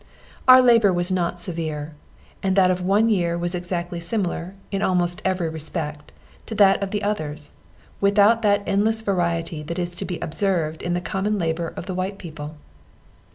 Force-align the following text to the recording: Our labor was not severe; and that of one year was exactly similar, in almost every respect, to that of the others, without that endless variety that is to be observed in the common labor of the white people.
Our 0.47 0.63
labor 0.63 0.91
was 0.91 1.11
not 1.11 1.39
severe; 1.39 1.93
and 2.41 2.55
that 2.55 2.71
of 2.71 2.81
one 2.81 3.07
year 3.07 3.37
was 3.37 3.53
exactly 3.53 3.99
similar, 3.99 4.55
in 4.71 4.81
almost 4.81 5.21
every 5.23 5.47
respect, 5.47 6.11
to 6.47 6.55
that 6.55 6.81
of 6.81 6.89
the 6.89 7.03
others, 7.03 7.51
without 7.99 8.41
that 8.41 8.63
endless 8.65 9.01
variety 9.01 9.61
that 9.61 9.77
is 9.77 9.93
to 9.93 10.05
be 10.05 10.17
observed 10.19 10.81
in 10.81 10.93
the 10.95 11.01
common 11.01 11.37
labor 11.37 11.67
of 11.77 11.85
the 11.85 11.93
white 11.93 12.17
people. 12.17 12.55